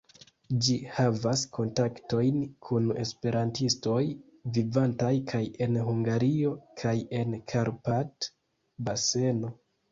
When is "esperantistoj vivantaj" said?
3.03-5.13